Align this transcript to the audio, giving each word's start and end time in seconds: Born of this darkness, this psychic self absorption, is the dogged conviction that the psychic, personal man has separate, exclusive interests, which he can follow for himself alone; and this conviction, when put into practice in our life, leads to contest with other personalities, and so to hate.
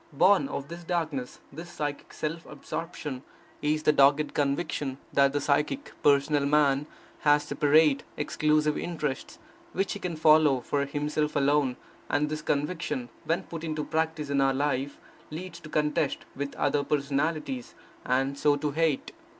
Born 0.11 0.47
of 0.47 0.67
this 0.67 0.83
darkness, 0.83 1.39
this 1.53 1.69
psychic 1.71 2.11
self 2.11 2.43
absorption, 2.47 3.21
is 3.61 3.83
the 3.83 3.91
dogged 3.93 4.33
conviction 4.33 4.97
that 5.13 5.31
the 5.31 5.39
psychic, 5.39 5.93
personal 6.01 6.47
man 6.47 6.87
has 7.19 7.43
separate, 7.43 8.01
exclusive 8.17 8.79
interests, 8.79 9.37
which 9.73 9.93
he 9.93 9.99
can 9.99 10.15
follow 10.15 10.59
for 10.59 10.85
himself 10.85 11.35
alone; 11.35 11.77
and 12.09 12.29
this 12.29 12.41
conviction, 12.41 13.09
when 13.25 13.43
put 13.43 13.63
into 13.63 13.83
practice 13.83 14.31
in 14.31 14.41
our 14.41 14.55
life, 14.55 14.97
leads 15.29 15.59
to 15.59 15.69
contest 15.69 16.25
with 16.35 16.55
other 16.55 16.83
personalities, 16.83 17.75
and 18.03 18.39
so 18.39 18.55
to 18.55 18.71
hate. 18.71 19.11